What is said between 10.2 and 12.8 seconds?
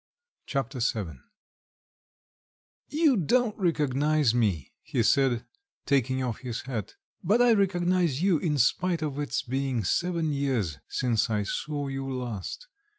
years since I saw you last.